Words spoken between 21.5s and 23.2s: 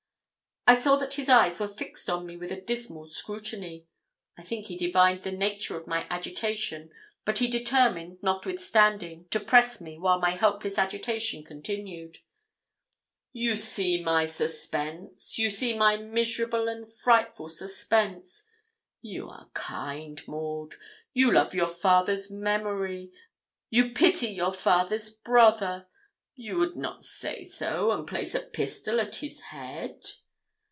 your father's memory;